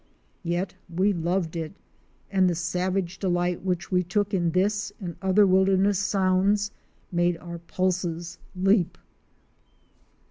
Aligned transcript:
Yet 0.41 0.73
we 0.89 1.13
loved 1.13 1.55
it, 1.55 1.73
and 2.31 2.49
the 2.49 2.55
savage 2.55 3.19
delight 3.19 3.61
which 3.63 3.91
we 3.91 4.01
took 4.01 4.33
in 4.33 4.49
this 4.49 4.91
and 4.99 5.15
other 5.21 5.45
wilderness 5.45 5.99
sounds 5.99 6.71
made 7.11 7.37
our 7.37 7.59
pulses 7.59 8.39
leap. 8.55 8.97